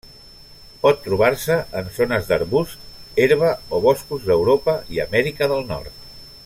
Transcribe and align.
Pot 0.85 1.03
trobar-se 1.07 1.57
en 1.81 1.91
zones 1.97 2.31
d'arbusts, 2.31 2.97
herba 3.25 3.53
o 3.79 3.83
boscos 3.85 4.27
d'Europa 4.31 4.79
i 4.97 5.03
Amèrica 5.09 5.53
del 5.55 5.67
Nord. 5.75 6.07